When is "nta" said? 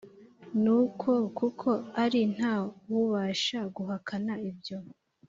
2.35-2.53